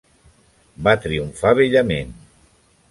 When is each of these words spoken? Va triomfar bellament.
Va 0.87 0.95
triomfar 1.03 1.53
bellament. 1.61 2.19